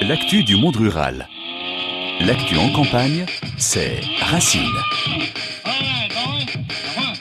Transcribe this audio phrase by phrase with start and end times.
[0.00, 1.28] l'actu du monde rural.
[2.20, 3.26] L'actu en campagne,
[3.58, 4.62] c'est Racine.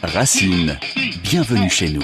[0.03, 0.77] Racine,
[1.23, 2.03] bienvenue chez nous.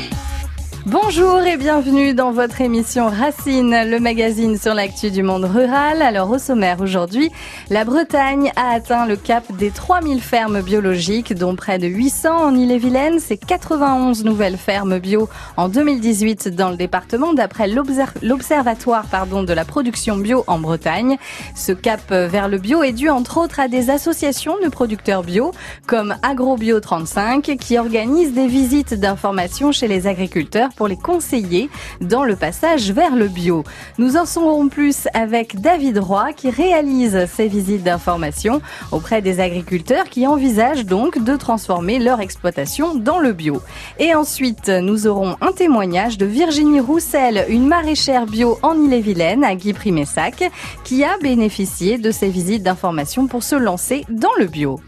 [0.88, 6.04] Bonjour et bienvenue dans votre émission Racine, le magazine sur l'actu du monde rural.
[6.04, 7.32] Alors au sommaire aujourd'hui,
[7.72, 12.56] la Bretagne a atteint le cap des 3000 fermes biologiques, dont près de 800 en
[12.56, 13.20] Ille-et-Vilaine.
[13.20, 19.66] C'est 91 nouvelles fermes bio en 2018 dans le département, d'après l'Observatoire pardon, de la
[19.66, 21.18] production bio en Bretagne.
[21.56, 25.52] Ce cap vers le bio est dû entre autres à des associations de producteurs bio,
[25.88, 31.70] comme AgroBio 35, qui organisent des visites d'information chez les agriculteurs pour les conseiller
[32.02, 33.64] dans le passage vers le bio.
[33.98, 38.62] Nous en saurons plus avec David Roy qui réalise ces visites d'information
[38.92, 43.62] auprès des agriculteurs qui envisagent donc de transformer leur exploitation dans le bio.
[44.00, 49.56] Et ensuite, nous aurons un témoignage de Virginie Roussel, une maraîchère bio en Ille-et-Vilaine à
[49.56, 50.50] Guy-Primessac,
[50.84, 54.80] qui a bénéficié de ces visites d'information pour se lancer dans le bio.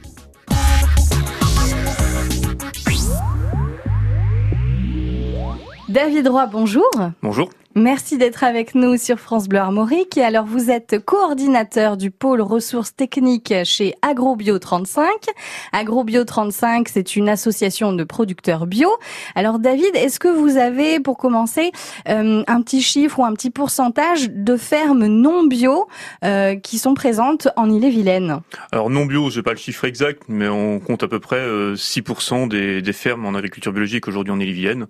[5.89, 6.89] David Roy, bonjour.
[7.23, 7.49] Bonjour.
[7.73, 10.17] Merci d'être avec nous sur France Bleu Armorique.
[10.17, 15.05] Alors, vous êtes coordinateur du pôle ressources techniques chez AgroBio 35.
[15.71, 18.89] AgroBio 35, c'est une association de producteurs bio.
[19.35, 21.71] Alors, David, est-ce que vous avez, pour commencer,
[22.09, 25.87] euh, un petit chiffre ou un petit pourcentage de fermes non bio
[26.25, 28.39] euh, qui sont présentes en Ille-et-Vilaine?
[28.71, 32.45] Alors, non bio, j'ai pas le chiffre exact, mais on compte à peu près 6%
[32.45, 34.87] euh, des, des fermes en agriculture biologique aujourd'hui en Ille-et-Vilaine.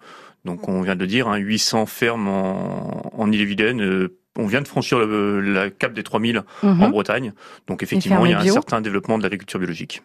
[0.48, 3.82] Donc on vient de le dire, 800 hein, fermes en, en Ille-et-Vilaine.
[3.82, 6.84] Euh, on vient de franchir le, la cap des 3000 mhm.
[6.84, 7.34] en Bretagne.
[7.68, 10.04] Donc effectivement, il y a un certain développement de l'agriculture biologique.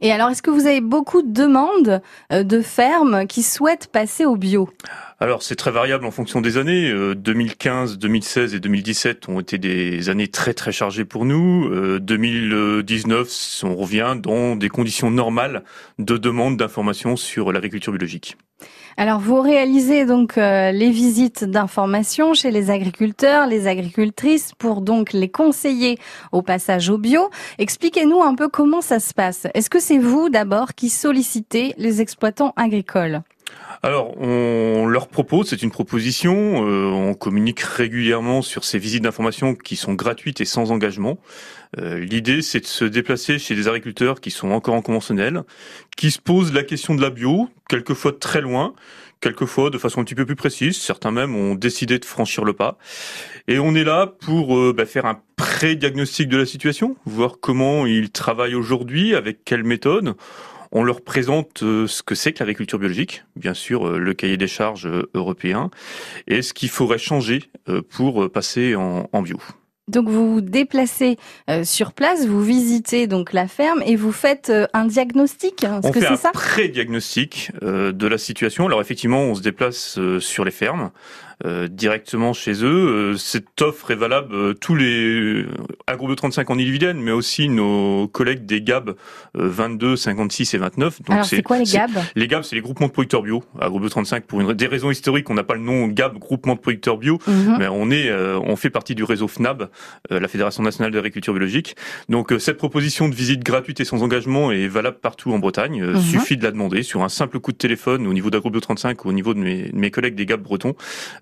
[0.00, 2.02] Et alors, est-ce que vous avez beaucoup de demandes
[2.32, 4.68] euh, de fermes qui souhaitent passer au bio?
[5.18, 6.92] Alors c'est très variable en fonction des années.
[7.14, 11.98] 2015, euh, 2016 et 2017 ont été des années très très chargées pour nous.
[11.98, 15.64] 2019, on revient dans des conditions normales
[15.98, 18.36] de demande d'informations sur l'agriculture biologique.
[18.96, 25.12] Alors vous réalisez donc euh, les visites d'information chez les agriculteurs, les agricultrices pour donc
[25.12, 25.98] les conseiller
[26.32, 27.30] au passage au bio.
[27.58, 29.46] Expliquez-nous un peu comment ça se passe.
[29.54, 33.22] Est-ce que c'est vous d'abord qui sollicitez les exploitants agricoles?
[33.82, 39.54] Alors, on leur propose, c'est une proposition, euh, on communique régulièrement sur ces visites d'information
[39.54, 41.18] qui sont gratuites et sans engagement.
[41.78, 45.44] Euh, l'idée, c'est de se déplacer chez des agriculteurs qui sont encore en conventionnel,
[45.96, 48.74] qui se posent la question de la bio, quelquefois très loin,
[49.22, 50.76] quelquefois de façon un petit peu plus précise.
[50.76, 52.76] Certains même ont décidé de franchir le pas.
[53.48, 57.86] Et on est là pour euh, bah, faire un pré-diagnostic de la situation, voir comment
[57.86, 60.16] ils travaillent aujourd'hui, avec quelle méthode.
[60.72, 64.46] On leur présente euh, ce que c'est que l'agriculture biologique, bien sûr le cahier des
[64.46, 65.70] charges européen,
[66.26, 67.50] et ce qu'il faudrait changer
[67.88, 69.38] pour passer en bio.
[69.90, 71.18] Donc vous vous déplacez
[71.50, 75.64] euh, sur place, vous visitez donc la ferme et vous faites euh, un diagnostic.
[75.64, 78.66] Hein, on fait un pré-diagnostic euh, de la situation.
[78.66, 80.90] Alors effectivement, on se déplace sur les fermes.
[81.46, 83.12] Euh, directement chez eux.
[83.12, 85.46] Euh, cette offre est valable euh, tous les
[86.00, 88.94] de 35 en Ille-et-Vilaine, mais aussi nos collègues des GAB
[89.34, 91.02] 22, 56 et 29.
[91.02, 91.90] Donc Alors c'est quoi les GAB?
[92.14, 93.42] Les GAB, c'est les groupements de producteurs bio.
[93.60, 96.60] de 35, pour une, des raisons historiques, on n'a pas le nom GAB, groupement de
[96.60, 97.56] producteurs bio, mhm.
[97.58, 99.68] mais on est, on fait partie du réseau FNAB,
[100.10, 101.76] la Fédération nationale d'agriculture biologique.
[102.08, 105.84] Donc cette proposition de visite gratuite et sans engagement est valable partout en Bretagne.
[105.84, 106.00] Mhm.
[106.00, 109.08] Suffit de la demander sur un simple coup de téléphone au niveau d'AgroBio 35 ou
[109.08, 110.74] au niveau de mes, de mes collègues des GAB bretons.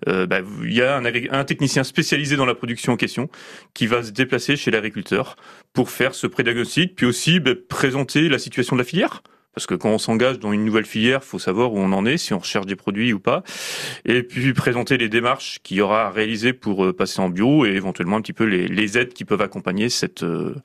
[0.09, 3.29] Euh, bah, il y a un, technicien spécialisé dans la production en question
[3.73, 5.35] qui va se déplacer chez l'agriculteur
[5.73, 9.23] pour faire ce pré-diagnostic, puis aussi bah, présenter la situation de la filière.
[9.53, 12.17] Parce que quand on s'engage dans une nouvelle filière, faut savoir où on en est,
[12.17, 13.43] si on recherche des produits ou pas,
[14.05, 17.65] et puis présenter les démarches qu'il y aura à réaliser pour euh, passer en bio
[17.65, 19.87] et éventuellement un petit peu les, aides qui peuvent accompagner
[20.23, 20.55] euh,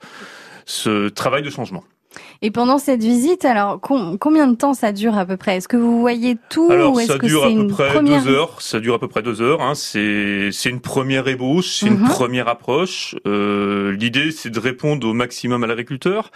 [0.65, 1.83] ce travail de changement.
[2.41, 5.57] Et pendant cette visite, alors combien de temps ça dure à peu près?
[5.57, 8.61] Est-ce que vous voyez tout alors, ou ça dure à peu près deux heures.
[8.61, 9.61] Ça dure à peu près deux heures.
[9.61, 9.75] Hein.
[9.75, 12.09] C'est c'est une première ébauche, c'est une mhm.
[12.09, 13.15] première approche.
[13.25, 16.31] Euh, L'idée, c'est de répondre au maximum à l'agriculteur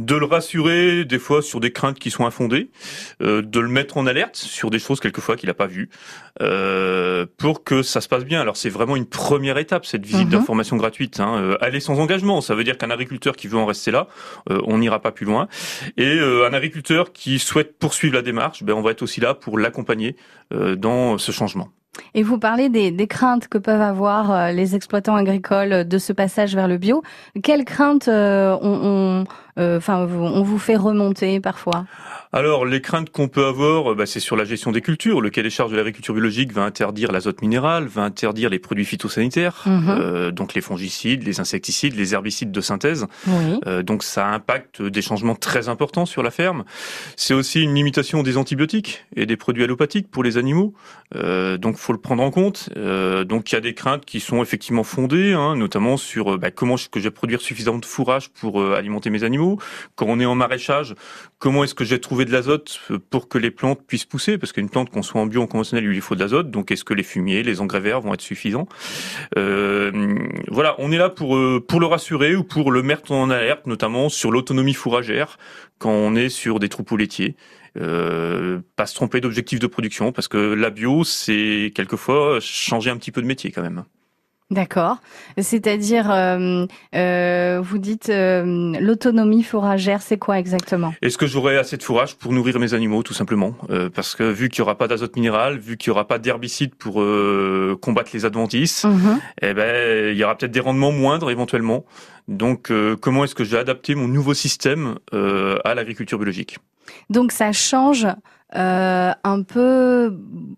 [0.00, 2.70] de le rassurer des fois sur des craintes qui sont infondées,
[3.22, 5.90] euh, de le mettre en alerte sur des choses quelquefois qu'il n'a pas vues,
[6.40, 8.40] euh, pour que ça se passe bien.
[8.40, 10.32] Alors c'est vraiment une première étape cette visite mhm.
[10.32, 11.20] d'information gratuite.
[11.20, 11.36] Hein.
[11.38, 14.08] Euh, aller sans engagement, ça veut dire qu'un agriculteur qui veut en rester là,
[14.50, 15.29] euh, on n'ira pas plus loin.
[15.96, 19.34] Et euh, un agriculteur qui souhaite poursuivre la démarche, ben on va être aussi là
[19.34, 20.16] pour l'accompagner
[20.50, 21.68] dans ce changement.
[22.14, 26.12] Et vous parlez des, des, craintes que peuvent avoir euh, les exploitants agricoles de ce
[26.12, 27.02] passage vers le bio.
[27.42, 29.24] Quelles craintes euh, on,
[29.56, 31.84] on, euh, on vous fait remonter parfois?
[32.32, 35.20] Alors, les craintes qu'on peut avoir, bah, c'est sur la gestion des cultures.
[35.20, 38.84] Le cahier des charges de l'agriculture biologique va interdire l'azote minéral, va interdire les produits
[38.84, 39.88] phytosanitaires, mhm.
[39.88, 43.08] euh, donc les fongicides, les insecticides, les herbicides de synthèse.
[43.66, 46.62] Euh, donc, ça impacte des changements très importants sur la ferme.
[47.16, 50.72] C'est aussi une limitation des antibiotiques et des produits allopathiques pour les animaux.
[51.16, 52.70] Euh, donc, faut le prendre en compte.
[52.76, 56.52] Euh, donc, il y a des craintes qui sont effectivement fondées, hein, notamment sur bah,
[56.52, 59.58] comment est-ce que je vais produire suffisamment de fourrage pour alimenter mes animaux.
[59.96, 60.94] Quand on est en maraîchage,
[61.40, 62.80] comment est-ce que j'ai trouvé de l'azote
[63.10, 65.46] pour que les plantes puissent pousser Parce qu'une plante, qu'on soit en bio ou en
[65.46, 66.50] conventionnel, il lui faut de l'azote.
[66.50, 68.68] Donc, est-ce que les fumiers, les engrais verts vont être suffisants?
[69.36, 69.90] Euh,
[70.48, 73.66] Voilà, on est là pour euh, pour le rassurer ou pour le mettre en alerte,
[73.66, 75.38] notamment sur l'autonomie fourragère
[75.78, 77.36] quand on est sur des troupeaux laitiers.
[77.78, 82.96] Euh, pas se tromper d'objectif de production parce que la bio, c'est quelquefois changer un
[82.96, 83.84] petit peu de métier quand même.
[84.50, 84.96] D'accord.
[85.38, 86.66] C'est-à-dire, euh,
[86.96, 90.92] euh, vous dites euh, l'autonomie fourragère, c'est quoi exactement?
[91.02, 93.54] Est-ce que j'aurai assez de fourrage pour nourrir mes animaux, tout simplement?
[93.94, 96.74] Parce que vu qu'il n'y aura pas d'azote minéral, vu qu'il n'y aura pas d'herbicide
[96.74, 96.94] pour
[97.80, 99.20] combattre les adventices, mhm.
[99.40, 101.84] eh ben, il y aura peut-être des rendements moindres éventuellement.
[102.26, 106.58] Donc, comment est-ce que j'ai adapté mon nouveau système à l'agriculture biologique?
[107.08, 108.08] Donc, ça change
[108.52, 110.12] un peu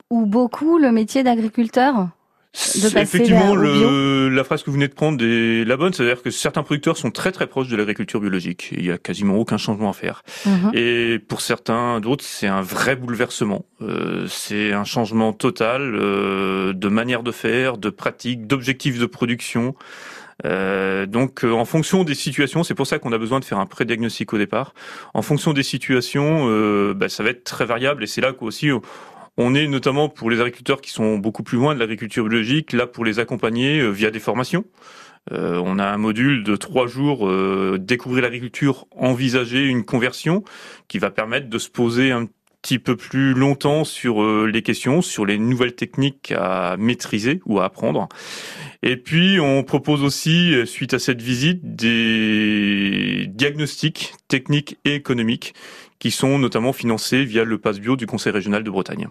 [0.08, 2.08] ou beaucoup le métier d'agriculteur?
[2.54, 6.62] Effectivement, le, la phrase que vous venez de prendre est la bonne, c'est-à-dire que certains
[6.62, 8.68] producteurs sont très très proches de l'agriculture biologique.
[8.76, 10.22] Il y a quasiment aucun changement à faire.
[10.44, 10.70] Mhm.
[10.74, 13.64] Et pour certains d'autres, c'est un vrai bouleversement.
[13.80, 19.74] Euh, c'est un changement total euh, de manière de faire, de pratique, d'objectifs de production.
[20.44, 23.58] Euh, donc, euh, en fonction des situations, c'est pour ça qu'on a besoin de faire
[23.58, 24.74] un pré-diagnostic au départ.
[25.14, 28.70] En fonction des situations, euh, bah, ça va être très variable, et c'est là qu'aussi
[28.72, 28.80] on
[29.38, 33.04] est notamment pour les agriculteurs qui sont beaucoup plus loin de l'agriculture biologique, là pour
[33.04, 34.64] les accompagner euh, via des formations.
[35.30, 40.42] Euh, on a un module de trois jours, euh, découvrir l'agriculture, envisager une conversion,
[40.88, 42.26] qui va permettre de se poser un
[42.60, 47.64] petit peu plus longtemps sur les questions, sur les nouvelles techniques à maîtriser ou à
[47.64, 48.08] apprendre.
[48.84, 55.54] Et puis, on propose aussi, suite à cette visite, des diagnostics techniques et économiques
[56.02, 59.06] qui sont notamment financés via le Pass Bio du Conseil régional de Bretagne.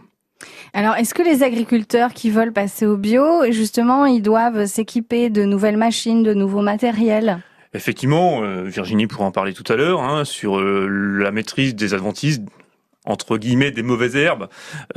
[0.73, 5.45] Alors, est-ce que les agriculteurs qui veulent passer au bio, justement, ils doivent s'équiper de
[5.45, 7.39] nouvelles machines, de nouveaux matériels?
[7.73, 11.93] Effectivement, euh, Virginie pourra en parler tout à l'heure, hein, sur euh, la maîtrise des
[11.93, 12.41] adventices
[13.05, 14.47] entre guillemets des mauvaises herbes,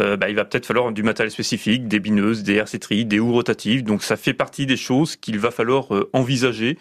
[0.00, 3.32] euh, bah, il va peut-être falloir du matériel spécifique, des bineuses, des RC des houes
[3.32, 3.84] rotatives.
[3.84, 6.76] Donc ça fait partie des choses qu'il va falloir envisager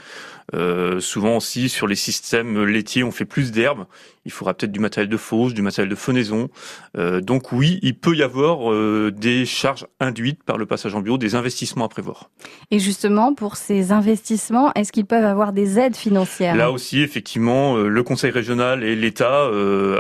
[0.54, 3.86] euh, souvent aussi sur les systèmes laitiers, on fait plus d'herbes.
[4.26, 6.50] Il faudra peut-être du matériel de fauche, du matériel de fenaison.
[6.98, 11.02] Euh, donc oui, il peut y avoir euh, des charges induites par le passage en
[11.02, 12.30] bio, des investissements à prévoir.
[12.72, 16.56] Et justement, pour ces investissements, est-ce qu'ils peuvent avoir des aides financières?
[16.56, 19.50] Là aussi, effectivement, le Conseil régional et l'État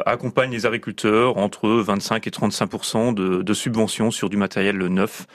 [0.05, 5.25] accompagnent les agriculteurs entre 25 et 35 de, de subventions sur du matériel neuf.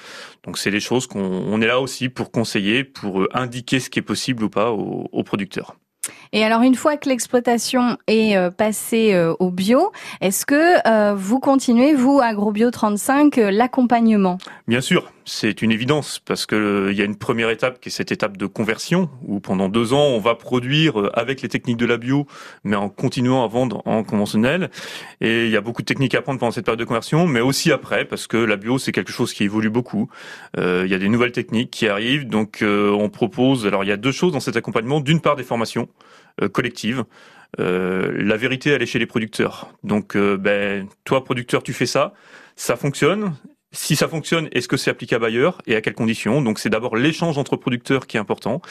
[0.44, 4.02] Donc c'est des choses qu'on est là aussi pour conseiller, pour indiquer ce qui est
[4.02, 5.76] possible ou pas aux, aux, producteurs.
[6.32, 11.14] Et alors, une fois que l'exploitation est euh, passée euh, au bio, est-ce que euh,
[11.14, 14.38] vous continuez, vous, AgroBio 35, l'accompagnement?
[14.66, 17.92] Bien sûr, c'est une évidence parce que il y a une première étape qui est
[17.92, 21.86] cette étape de conversion où pendant deux ans, on va produire avec les techniques de
[21.86, 22.26] la bio,
[22.64, 24.70] mais en continuant à vendre en conventionnel.
[25.20, 27.40] Et il y a beaucoup de techniques à apprendre pendant cette période de conversion, mais
[27.40, 30.08] aussi après parce que la bio, c'est quelque chose qui évolue beaucoup.
[30.56, 33.66] il y a des nouvelles techniques qui arrivent, donc on propose.
[33.66, 35.00] Alors, il y a deux choses dans cet accompagnement.
[35.00, 35.88] D'une part, des formations
[36.42, 37.04] euh, collective.
[37.58, 39.73] Euh, la vérité, elle est chez les producteurs.
[39.82, 42.12] Donc, euh, ben, toi, producteur, tu fais ça,
[42.54, 43.35] ça fonctionne.
[43.70, 46.40] Si ça fonctionne, est-ce que c'est applicable ailleurs et à quelles conditions?
[46.40, 48.62] Donc c'est d'abord l'échange entre producteurs qui est important.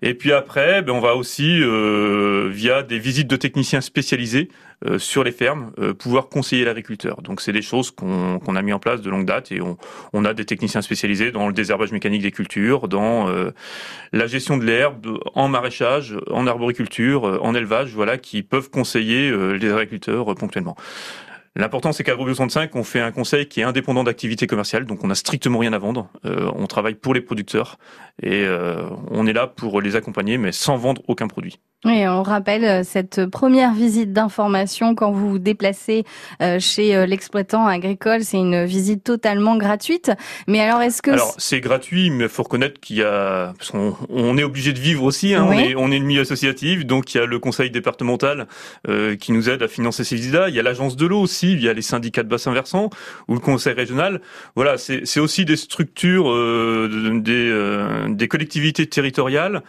[0.00, 4.48] Et puis après, ben, on va aussi, euh, via des visites de techniciens spécialisés
[4.86, 7.20] euh, sur les fermes, euh, pouvoir conseiller l'agriculteur.
[7.22, 9.76] Donc c'est des choses qu'on a mis en place de longue date et on,
[10.12, 13.26] on, a des techniciens spécialisés dans le désherbage mécanique des cultures, dans
[14.12, 19.72] la gestion de l'herbe, en maraîchage, en arboriculture, en élevage, voilà, qui peuvent conseiller les
[19.72, 20.76] agriculteurs ponctuellement.
[21.58, 25.02] L'important, c'est qu'à Agrobio 65, on fait un conseil qui est indépendant d'activité commerciale, donc
[25.02, 26.08] on n'a strictement rien à vendre.
[26.24, 27.78] Euh, on travaille pour les producteurs
[28.22, 31.58] et euh, on est là pour les accompagner, mais sans vendre aucun produit.
[31.84, 36.04] Oui, on rappelle euh, cette première visite d'information quand vous vous déplacez
[36.58, 40.10] chez l'exploitant agricole, c'est une visite totalement gratuite.
[40.46, 43.70] Mais alors, est-ce que alors c'est gratuit, mais il faut reconnaître qu'il y a, parce
[43.70, 45.34] qu'on on est obligé de vivre aussi.
[45.34, 48.46] Hein, on est on est une milieu associative, donc il y a le conseil départemental
[49.20, 50.48] qui nous aide à financer ces visites-là.
[50.48, 52.90] Il y a l'agence de l'eau aussi via les syndicats de bassin versant
[53.26, 54.20] ou le conseil régional.
[54.54, 59.62] Voilà, c'est aussi des structures, euh, des, euh, des collectivités territoriales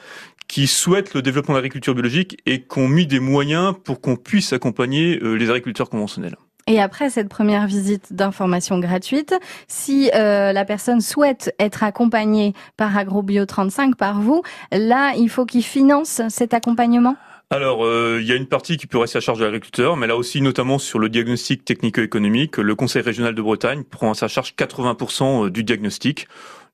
[0.50, 4.18] qui souhaitent le développement de l'agriculture biologique et qui ont mis des moyens pour qu'on
[4.18, 6.36] puisse accompagner les agriculteurs conventionnels.
[6.70, 9.34] Et après cette première visite d'information gratuite,
[9.68, 15.48] si euh, la personne souhaite être accompagnée par AgroBio 35, par vous, là, il faut
[15.48, 17.16] qu'il finance cet accompagnement?
[17.50, 20.06] Alors, euh, il y a une partie qui peut rester à charge de l'agriculteur, mais
[20.06, 24.28] là aussi, notamment sur le diagnostic technico-économique, le Conseil régional de Bretagne prend à sa
[24.28, 26.28] charge 80% euh, du diagnostic.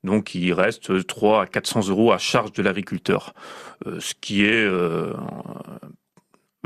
[0.05, 3.33] Donc, il reste 3 à 400 euros à charge de l'agriculteur,
[3.85, 4.65] ce qui est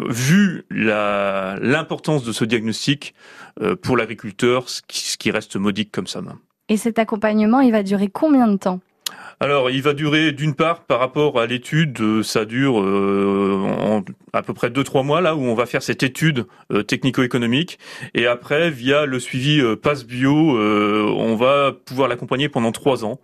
[0.08, 3.14] vu l'importance de ce diagnostic
[3.62, 4.82] euh, pour l'agriculteur, ce
[5.18, 6.22] qui, reste modique comme ça.
[6.70, 8.80] Et cet accompagnement, il va durer combien de temps?
[9.42, 14.02] Alors, il va durer d'une part par rapport à l'étude, euh, ça dure euh,
[14.34, 16.46] à peu près 2-3 mois là où on va faire cette étude
[16.88, 17.80] technico-économique
[18.14, 23.20] et après via le suivi Passe Bio, on va pouvoir l'accompagner pendant 3 ans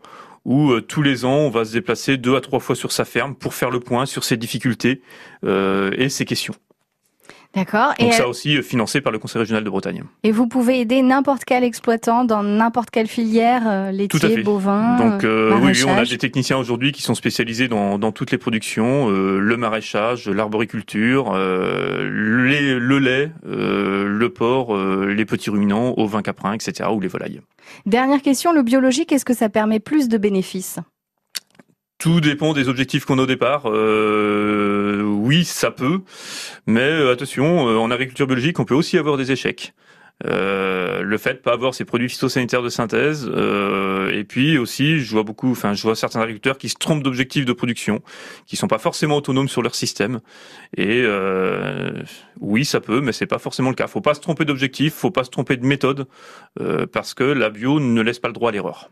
[0.45, 3.35] où tous les ans on va se déplacer deux à trois fois sur sa ferme
[3.35, 5.01] pour faire le point sur ses difficultés
[5.43, 6.55] et ses questions.
[7.55, 7.93] D'accord.
[7.99, 10.03] Donc et ça aussi euh, financé par le Conseil régional de Bretagne.
[10.23, 15.23] Et vous pouvez aider n'importe quel exploitant dans n'importe quelle filière, euh, laitier, bovin, Donc
[15.23, 19.09] euh, oui, on a des techniciens aujourd'hui qui sont spécialisés dans, dans toutes les productions,
[19.09, 26.89] le maraîchage, l'arboriculture, le lait, le porc, les petits ruminants, ovins caprins, etc.
[26.91, 27.41] ou les volailles.
[27.85, 30.79] Dernière question, le biologique, est-ce que ça permet plus de bénéfices?
[32.05, 33.63] Tout dépend des objectifs qu'on a au départ.
[33.65, 36.01] Euh, oui, ça peut,
[36.67, 39.73] mais euh, attention, euh, en agriculture biologique, on peut aussi avoir des échecs.
[40.23, 44.99] Euh, le fait de pas avoir ces produits phytosanitaires de synthèse, euh, et puis aussi,
[44.99, 48.03] je vois beaucoup, enfin, je vois certains agriculteurs qui se trompent d'objectifs de production,
[48.45, 50.19] qui sont pas forcément autonomes sur leur système.
[50.77, 52.03] Et euh,
[52.39, 53.87] oui, ça peut, mais c'est pas forcément le cas.
[53.87, 56.05] Faut pas se tromper d'objectif, faut pas se tromper de méthode,
[56.91, 58.91] parce que la bio ne laisse pas le droit à l'erreur.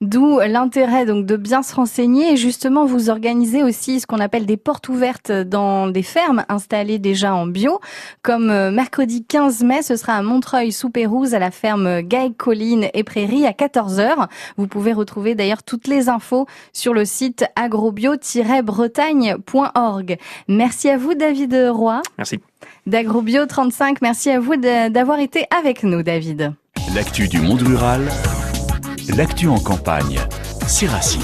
[0.00, 4.46] D'où l'intérêt donc de bien se renseigner et justement vous organisez aussi ce qu'on appelle
[4.46, 7.78] des portes ouvertes dans des fermes installées déjà en bio.
[8.22, 12.34] Comme euh, mercredi 15 mai, ce sera à Montreuil sous Pérouse à la ferme Gaille
[12.34, 14.28] Colline et Prairie à 14h.
[14.56, 20.16] Vous pouvez retrouver d'ailleurs toutes les infos sur le site agrobio-bretagne.org.
[20.48, 22.00] Merci à vous David Roy.
[22.16, 22.40] Merci.
[22.86, 26.52] D'Agrobio 35, merci à vous d'avoir été avec nous David.
[26.94, 28.08] L'actu du monde rural
[29.16, 30.20] L'actu en campagne,
[30.66, 31.22] c'est Racine.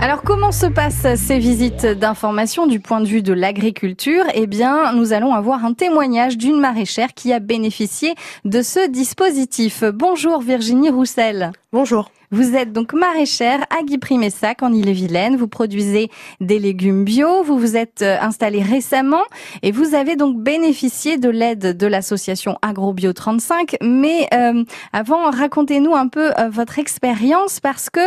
[0.00, 4.24] Alors comment se passent ces visites d'information du point de vue de l'agriculture?
[4.34, 9.84] Eh bien, nous allons avoir un témoignage d'une maraîchère qui a bénéficié de ce dispositif.
[9.84, 11.52] Bonjour Virginie Roussel.
[11.72, 12.10] Bonjour.
[12.32, 15.36] Vous êtes donc maraîchère à Guy-Primessac en Ille-et-Vilaine.
[15.36, 16.10] Vous produisez
[16.40, 17.42] des légumes bio.
[17.42, 19.22] Vous vous êtes euh, installé récemment
[19.62, 23.76] et vous avez donc bénéficié de l'aide de l'association AgroBio 35.
[23.82, 28.00] Mais euh, avant, racontez-nous un peu euh, votre expérience parce que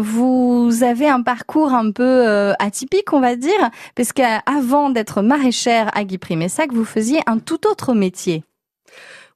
[0.00, 6.02] vous avez un parcours un peu atypique, on va dire, parce qu'avant d'être maraîchère à
[6.02, 8.42] Guy-Primessac, vous faisiez un tout autre métier.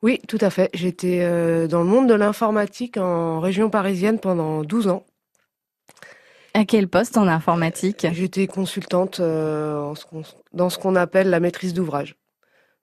[0.02, 0.70] Oui, tout à fait.
[0.74, 5.04] J'étais euh, dans le monde de l'informatique en région parisienne pendant 12 ans.
[6.54, 8.06] À quel poste en informatique?
[8.12, 9.92] J'étais consultante euh,
[10.52, 12.14] dans ce qu'on appelle la maîtrise d'ouvrage.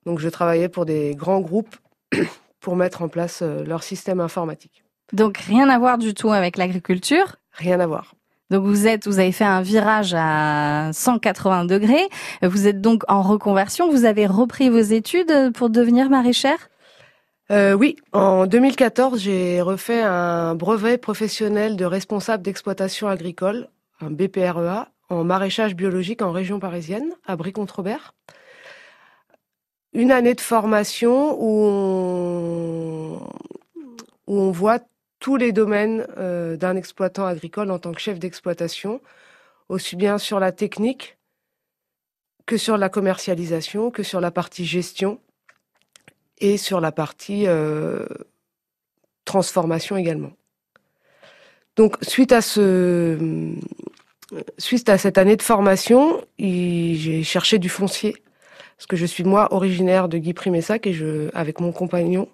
[0.05, 1.75] Donc je travaillais pour des grands groupes
[2.59, 4.83] pour mettre en place euh, leur système informatique.
[5.13, 7.37] Donc rien à voir du tout avec l'agriculture?
[7.53, 8.15] Rien à voir.
[8.49, 12.09] Donc vous êtes, vous avez fait un virage à 180 degrés.
[12.43, 13.89] Vous êtes donc en reconversion.
[13.89, 16.69] Vous avez repris vos études pour devenir maraîchère?
[17.51, 23.69] Euh, oui, en 2014, j'ai refait un brevet professionnel de responsable d'exploitation agricole,
[24.01, 28.15] un BPREA, en maraîchage biologique en région parisienne, à Brie-Contrebert.
[29.93, 33.19] Une année de formation où
[34.27, 34.79] on, voit
[35.19, 39.01] tous les domaines euh, d'un exploitant agricole en tant que chef d'exploitation,
[39.69, 41.17] aussi bien sur la technique
[42.47, 45.19] que sur la commercialisation, que sur la partie gestion
[46.39, 48.05] et sur la partie euh,
[49.25, 50.31] transformation également.
[51.75, 53.53] Donc suite à ce
[54.57, 58.15] suite à cette année de formation, j'ai cherché du foncier
[58.77, 62.27] parce que je suis moi originaire de Guy Primessac et je avec mon compagnon,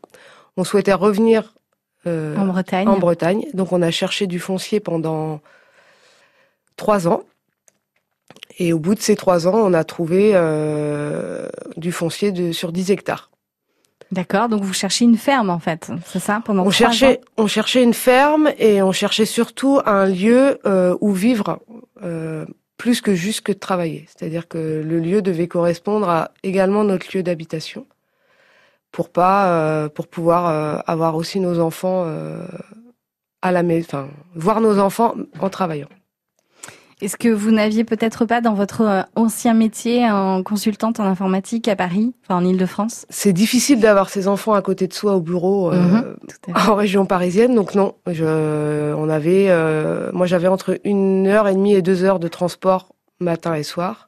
[0.58, 1.56] on souhaitait revenir
[2.08, 2.88] euh, en Bretagne.
[2.88, 3.46] En Bretagne.
[3.54, 5.42] Donc on a cherché du foncier pendant
[6.76, 7.24] trois ans.
[8.58, 12.72] Et au bout de ces trois ans, on a trouvé euh, du foncier de, sur
[12.72, 13.32] 10 hectares.
[14.12, 17.82] D'accord, donc vous cherchez une ferme en fait, c'est ça pendant On cherchait, on cherchait
[17.82, 21.60] une ferme et on cherchait surtout un lieu euh, où vivre
[22.04, 22.46] euh,
[22.78, 24.06] plus que juste que de travailler.
[24.08, 27.86] C'est-à-dire que le lieu devait correspondre à également notre lieu d'habitation
[28.92, 32.06] pour pas, euh, pour pouvoir avoir aussi nos enfants
[33.42, 35.88] à la maison, enfin voir nos enfants en travaillant.
[37.02, 41.68] Est-ce que vous n'aviez peut-être pas dans votre euh, ancien métier en consultante en informatique
[41.68, 43.08] à Paris, enfin en Ile-de-France?
[43.10, 46.16] C'est difficile d'avoir ses enfants à côté de soi au bureau euh, mhm,
[46.70, 47.96] en région parisienne, donc non.
[48.06, 52.28] Je, on avait, euh, moi j'avais entre une heure et demie et deux heures de
[52.28, 52.90] transport
[53.20, 54.08] matin et soir.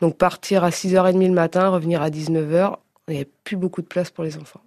[0.00, 2.76] Donc partir à 6h30 le matin, revenir à 19h,
[3.08, 4.62] il n'y avait plus beaucoup de place pour les enfants.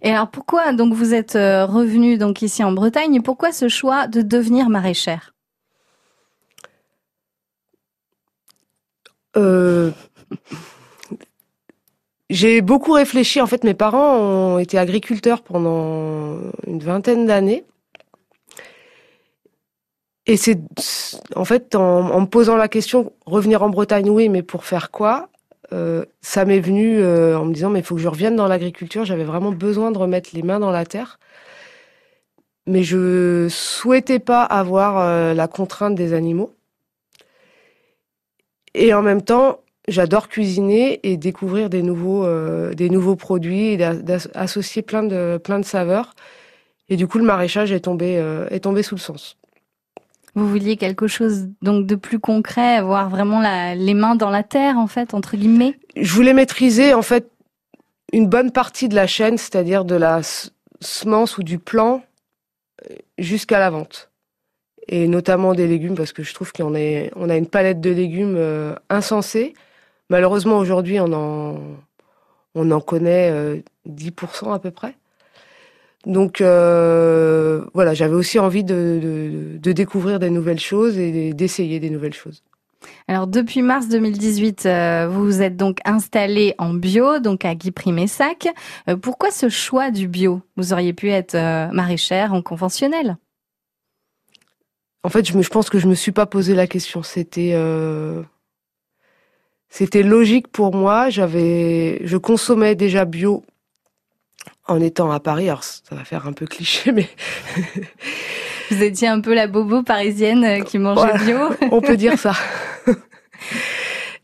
[0.00, 3.16] Et alors pourquoi donc vous êtes revenu donc ici en Bretagne?
[3.16, 5.33] Et pourquoi ce choix de devenir maraîchère?
[9.36, 9.90] Euh,
[12.30, 13.40] j'ai beaucoup réfléchi.
[13.40, 17.64] En fait, mes parents ont été agriculteurs pendant une vingtaine d'années.
[20.26, 20.58] Et c'est,
[21.36, 25.28] en fait, en, me posant la question, revenir en Bretagne, oui, mais pour faire quoi
[25.72, 28.48] euh, Ça m'est venu euh, en me disant, mais il faut que je revienne dans
[28.48, 29.04] l'agriculture.
[29.04, 31.18] J'avais vraiment besoin de remettre les mains dans la terre.
[32.66, 36.54] Mais je souhaitais pas avoir la contrainte des animaux.
[38.74, 43.76] Et en même temps, j'adore cuisiner et découvrir des nouveaux, euh, des nouveaux produits et
[43.76, 46.14] d'associer plein de, plein de saveurs.
[46.88, 49.36] Et du coup, le maraîchage est tombé, euh, est tombé sous le sens.
[50.34, 54.42] Vous vouliez quelque chose donc de plus concret, avoir vraiment la, les mains dans la
[54.42, 55.78] terre, en fait, entre guillemets?
[55.96, 57.30] Je voulais maîtriser, en fait,
[58.12, 60.20] une bonne partie de la chaîne, c'est-à-dire de la
[60.80, 62.02] semence ou du plant
[62.90, 64.10] euh, jusqu'à la vente
[64.88, 68.36] et notamment des légumes parce que je trouve qu'on on a une palette de légumes
[68.36, 69.54] euh, insensée.
[70.10, 71.58] Malheureusement, aujourd'hui, on en,
[72.54, 74.94] on en connaît 10% euh, à peu près.
[76.06, 81.88] Donc euh, voilà, j'avais aussi envie de, de, découvrir des nouvelles choses et d'essayer des
[81.88, 82.42] nouvelles choses.
[83.08, 84.68] Alors depuis mars 2018,
[85.08, 88.48] vous vous êtes donc installé en bio, donc à Guy Primessac.
[89.00, 90.42] pourquoi ce choix du bio?
[90.58, 91.36] Vous auriez pu être
[91.72, 93.16] maraîchère en conventionnel.
[95.04, 97.02] En fait, je, me, je pense que je me suis pas posé la question.
[97.02, 98.22] C'était euh,
[99.68, 101.10] c'était logique pour moi.
[101.10, 103.44] J'avais, je consommais déjà bio
[104.66, 105.50] en étant à Paris.
[105.50, 107.06] Alors ça va faire un peu cliché, mais
[108.70, 111.50] vous étiez un peu la bobo parisienne euh, qui mangeait bio.
[111.70, 112.32] On peut dire ça.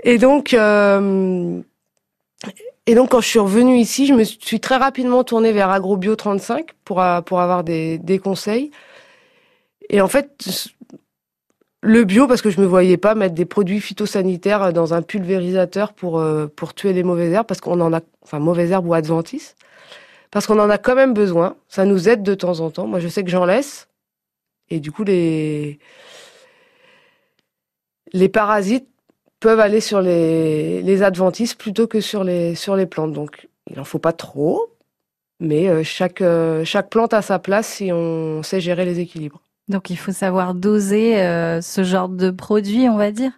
[0.02, 0.54] Et donc.
[0.54, 1.60] Euh,
[2.86, 6.16] et donc, quand je suis revenue ici, je me suis très rapidement tournée vers AgroBio
[6.16, 8.70] 35 pour, pour avoir des, des conseils.
[9.92, 10.48] Et en fait,
[11.82, 15.92] le bio, parce que je me voyais pas mettre des produits phytosanitaires dans un pulvérisateur
[15.94, 18.94] pour, euh, pour tuer les mauvaises herbes, parce qu'on en a, enfin, mauvaises herbes ou
[18.94, 19.56] adventices.
[20.30, 21.56] Parce qu'on en a quand même besoin.
[21.68, 22.86] Ça nous aide de temps en temps.
[22.86, 23.88] Moi, je sais que j'en laisse.
[24.68, 25.80] Et du coup, les,
[28.12, 28.88] les parasites
[29.40, 33.12] peuvent aller sur les, les adventices plutôt que sur les, sur les plantes.
[33.12, 34.72] Donc, il en faut pas trop.
[35.40, 39.42] Mais euh, chaque, euh, chaque plante a sa place si on sait gérer les équilibres.
[39.70, 43.32] Donc il faut savoir doser euh, ce genre de produit, on va dire.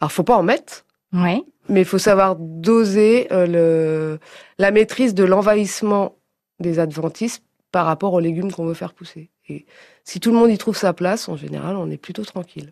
[0.00, 0.86] Alors faut pas en mettre.
[1.12, 1.44] Oui.
[1.68, 4.18] Mais il faut savoir doser euh, le,
[4.58, 6.16] la maîtrise de l'envahissement
[6.60, 9.30] des adventices par rapport aux légumes qu'on veut faire pousser.
[9.48, 9.66] Et
[10.02, 12.70] si tout le monde y trouve sa place, en général, on est plutôt tranquille.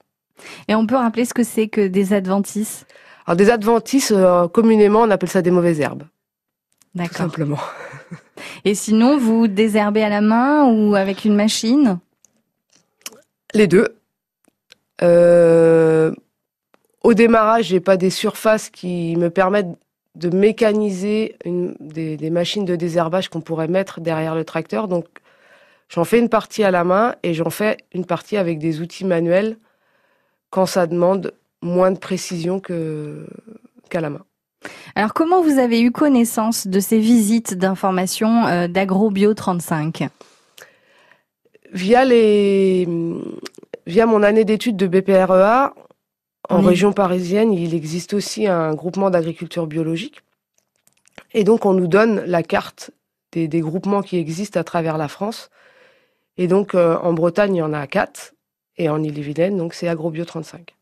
[0.67, 2.87] Et on peut rappeler ce que c'est que des adventices?
[3.27, 6.05] Alors des adventices, euh, communément, on appelle ça des mauvaises herbes.
[6.95, 7.11] D'accord.
[7.11, 7.59] Tout simplement.
[8.65, 11.99] Et sinon, vous désherbez à la main ou avec une machine?
[13.55, 13.97] Les deux.
[15.03, 16.13] Euh,
[17.03, 19.77] au démarrage, j'ai pas des surfaces qui me permettent
[20.15, 24.87] de mécaniser des, machines de désherbage qu'on pourrait mettre derrière le tracteur.
[24.87, 25.07] Donc,
[25.89, 29.05] j'en fais une partie à la main et j'en fais une partie avec des outils
[29.05, 29.57] manuels
[30.51, 34.23] quand ça demande moins de précision qu'à la main.
[34.95, 40.09] Alors, comment vous avez eu connaissance de ces visites d'information euh, d'AgroBio 35
[41.73, 42.87] via les
[43.87, 45.75] via mon année d'études de BPREA
[46.49, 50.21] en région parisienne, il existe aussi un groupement d'agriculture biologique.
[51.33, 52.91] Et donc on nous donne la carte
[53.33, 55.51] des, groupements qui existent à travers la France.
[56.37, 58.35] Et donc euh, en Bretagne, il y en a quatre
[58.77, 60.75] et en Ille-et-Vilaine, donc c'est AgroBio 35.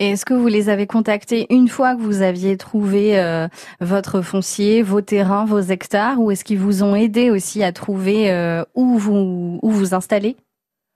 [0.00, 3.48] Et est-ce que vous les avez contactés une fois que vous aviez trouvé euh,
[3.80, 8.30] votre foncier, vos terrains, vos hectares, ou est-ce qu'ils vous ont aidé aussi à trouver
[8.30, 10.36] euh, où vous où vous installer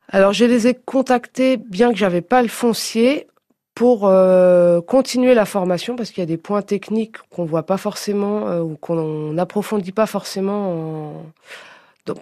[0.08, 3.26] Alors je les ai contactés bien que j'avais pas le foncier
[3.74, 7.76] pour euh, continuer la formation parce qu'il y a des points techniques qu'on voit pas
[7.76, 11.24] forcément ou qu'on n'approfondit pas forcément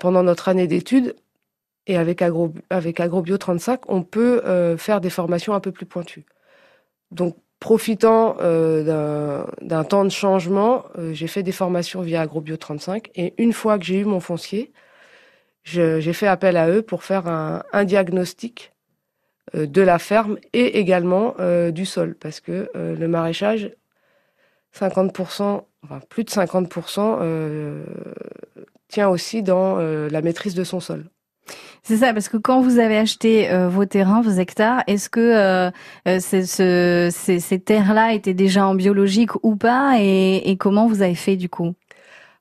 [0.00, 1.14] pendant notre année d'études.
[1.86, 4.42] Et avec, Agro, avec AgroBio 35, on peut
[4.76, 6.24] faire des formations un peu plus pointues.
[7.10, 13.10] Donc, profitant euh, d'un temps de changement, euh, j'ai fait des formations via AgroBio 35
[13.14, 14.72] et une fois que j'ai eu mon foncier,
[15.62, 18.72] j'ai fait appel à eux pour faire un, diagnostic
[19.54, 21.36] de la ferme et également
[21.70, 23.70] du sol, parce que le maraîchage,
[24.76, 27.84] 50%, enfin plus de 50%
[28.88, 31.11] tient aussi dans la maîtrise de son sol.
[31.84, 35.20] C'est ça, parce que quand vous avez acheté euh, vos terrains, vos hectares, est-ce que
[35.20, 35.70] euh,
[36.06, 41.36] euh ce, ces, terres-là étaient déjà en biologique ou pas et, comment vous avez fait
[41.36, 41.74] du coup?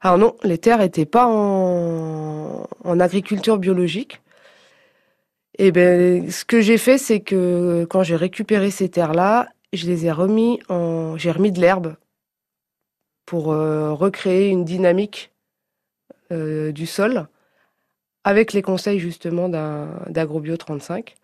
[0.02, 4.22] Alors non, les terres n'étaient pas en, agriculture biologique.
[5.58, 9.86] Et eh ben, ce que j'ai fait, c'est que quand j'ai récupéré ces terres-là, je
[9.88, 11.96] les ai remis en, j'ai remis de l'herbe
[13.26, 15.32] pour recréer une dynamique
[16.32, 17.28] du sol
[18.24, 21.16] avec les conseils justement d'AgroBio 35.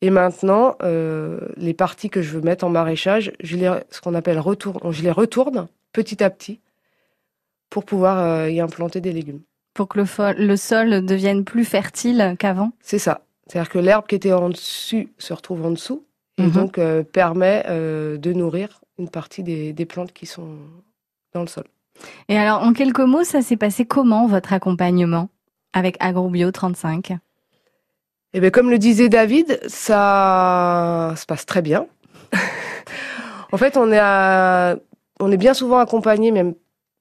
[0.00, 4.14] Et maintenant, euh, les parties que je veux mettre en maraîchage, je les, ce qu'on
[4.14, 6.60] appelle retour, je les retourne petit à petit
[7.68, 9.40] pour pouvoir euh, y implanter des légumes.
[9.74, 10.06] Pour que le,
[10.46, 13.22] le sol devienne plus fertile qu'avant C'est ça.
[13.46, 16.04] C'est-à-dire que l'herbe qui était en dessus se retrouve en dessous
[16.36, 16.50] et mhm.
[16.52, 20.58] donc euh, permet de nourrir une partie des, des plantes qui sont
[21.34, 21.64] dans le sol.
[22.28, 25.28] Et alors, en quelques mots, ça s'est passé comment votre accompagnement?
[25.72, 27.12] Avec AgroBio 35
[28.34, 31.86] Eh bien, comme le disait David, ça se passe très bien.
[33.52, 36.54] en fait, on est, bien souvent accompagné, même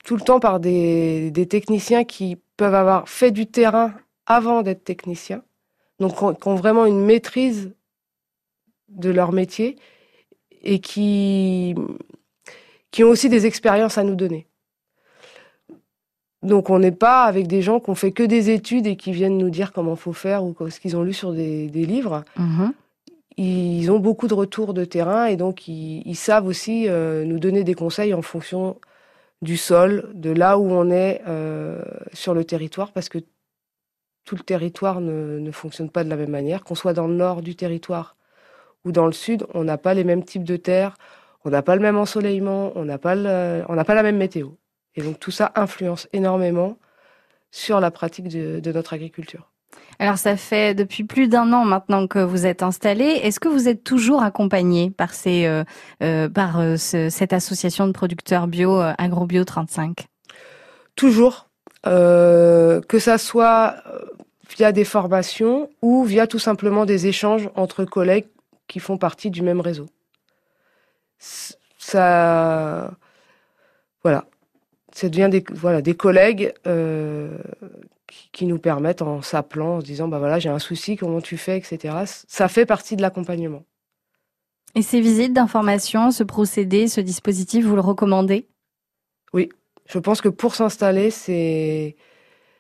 [0.06, 3.94] tout le temps, par des, techniciens qui peuvent avoir fait du terrain
[4.26, 5.44] avant d'être techniciens,
[6.00, 7.74] donc qui ont vraiment une maîtrise
[8.90, 9.78] de leur métier
[10.62, 11.76] et qui
[13.00, 14.48] ont aussi des expériences à nous donner.
[16.44, 19.12] Donc on n'est pas avec des gens qui ont fait que des études et qui
[19.12, 22.24] viennent nous dire comment faut faire ou ce qu'ils ont lu sur des, livres.
[22.38, 22.74] Mhm.
[23.38, 27.64] Ils ont beaucoup de retours de terrain et donc ils, savent aussi euh, nous donner
[27.64, 28.78] des conseils en fonction
[29.44, 33.20] du sol, de là où on est euh, sur le territoire, parce que
[34.26, 36.64] tout le territoire ne, ne fonctionne pas de la même manière.
[36.64, 38.16] Qu'on soit dans le nord du territoire
[38.86, 40.98] ou dans le sud, on n'a pas les mêmes types de terres,
[41.46, 44.50] on n'a pas le même ensoleillement, on n'a pas, on n'a pas la même météo.
[44.98, 46.78] Et donc tout ça influence énormément
[47.52, 49.52] sur la pratique de, notre agriculture.
[50.00, 53.06] Alors ça fait depuis plus d'un an maintenant que vous êtes installé.
[53.06, 55.64] Est-ce que vous êtes toujours accompagné par, ces, euh,
[56.04, 60.08] euh, par euh, cette association de producteurs bio AgroBio 35
[60.96, 61.48] Toujours,
[61.84, 63.76] que ça soit
[64.50, 68.28] via des formations ou via tout simplement des échanges entre collègues
[68.68, 69.86] qui font partie du même réseau.
[71.20, 72.92] Ça,
[74.04, 74.26] voilà,
[74.98, 77.38] ça devient des, voilà, des collègues euh,
[78.32, 81.38] qui, nous permettent, en s'appelant, en se disant bah voilà, j'ai un souci, comment tu
[81.38, 81.96] fais, etc.
[82.28, 83.64] Ça fait partie de l'accompagnement.
[84.74, 88.48] Et ces visites d'information, ce procédé, ce dispositif, vous le recommandez?
[89.34, 89.50] Oui,
[89.86, 91.96] je pense que pour s'installer, c'est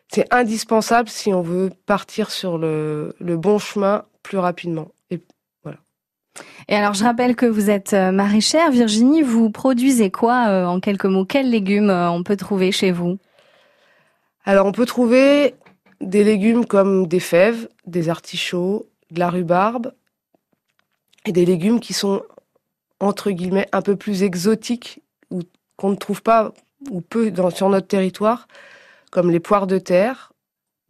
[0.07, 4.89] c'est indispensable si on veut partir sur le, le bon chemin plus rapidement.
[6.69, 8.71] Et alors, je rappelle que vous êtes euh, maraîchère.
[8.71, 11.23] Virginie, vous produisez quoi euh, en quelques mots?
[11.23, 13.17] Quels légumes euh, on peut trouver chez vous?
[14.43, 15.55] Alors, on peut trouver
[16.01, 19.93] des légumes comme des fèves, des artichauts, de la rhubarbe
[21.25, 22.21] et des légumes qui sont
[22.99, 25.41] entre guillemets un peu plus exotiques ou
[25.77, 26.53] qu'on ne trouve pas
[26.91, 28.47] ou peu dans, sur notre territoire,
[29.11, 30.33] comme les poires de terre,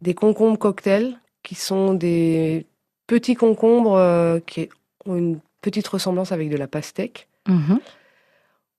[0.00, 2.66] des concombres cocktails qui sont des
[3.06, 4.68] petits concombres qui
[5.08, 7.28] ont une petite ressemblance avec de la pastèque.
[7.48, 7.80] Mhm.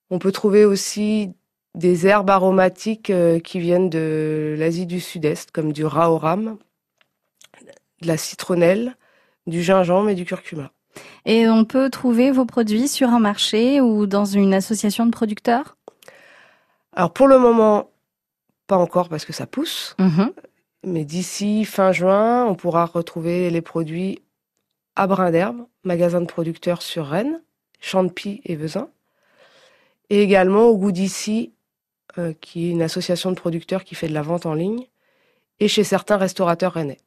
[0.09, 1.33] On peut trouver aussi
[1.75, 6.57] des herbes aromatiques euh, qui viennent de l'Asie du Sud-Est, comme du raoram,
[8.01, 8.95] de la citronnelle,
[9.45, 10.71] du gingembre et du curcuma.
[11.25, 15.77] Et on peut trouver vos produits sur un marché ou dans une association de producteurs?
[16.93, 17.91] Alors pour le moment,
[18.67, 19.95] pas encore parce que ça pousse.
[19.99, 20.31] Mhm.
[20.85, 24.21] Mais d'ici fin juin, on pourra retrouver les produits
[24.95, 27.41] à Brin d'Herbe, magasin de producteurs sur Rennes,
[27.79, 28.89] Champy et Vezin.
[30.09, 30.91] Et également au goût
[32.17, 34.85] euh, qui est une association de producteurs qui fait de la vente en ligne,
[35.59, 36.97] et chez certains restaurateurs rennais.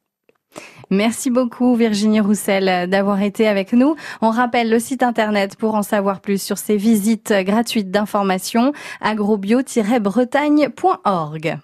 [0.89, 3.95] Merci beaucoup Virginie Roussel d'avoir été avec nous.
[4.21, 11.59] On rappelle le site internet pour en savoir plus sur ces visites gratuites d'information agrobio-bretagne.org.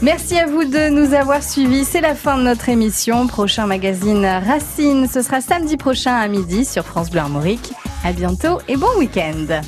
[0.00, 1.84] Merci à vous de nous avoir suivis.
[1.84, 3.26] C'est la fin de notre émission.
[3.26, 7.72] Prochain magazine Racine, ce sera samedi prochain à midi sur France Bleu Armorique.
[8.04, 9.60] À bientôt et bon week-end.